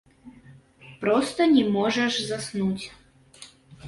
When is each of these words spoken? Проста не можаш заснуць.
Проста 1.03 1.41
не 1.55 1.65
можаш 1.75 2.13
заснуць. 2.31 2.85